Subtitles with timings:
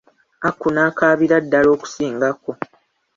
[0.49, 2.51] Aku n'akaabira ddala okusingako.